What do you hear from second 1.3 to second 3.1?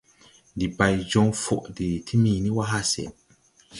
fɔʼɔ de timini wà hase.